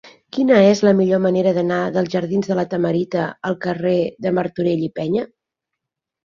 [0.35, 3.95] Quina és la millor manera d'anar dels jardins de La Tamarita al carrer
[4.27, 5.29] de Martorell i Peña?